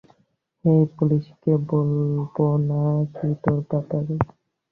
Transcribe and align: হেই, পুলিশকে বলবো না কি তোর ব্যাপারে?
হেই, 0.65 0.81
পুলিশকে 0.95 1.51
বলবো 1.69 2.45
না 2.69 2.81
কি 3.13 3.27
তোর 3.43 3.59
ব্যাপারে? 3.69 4.15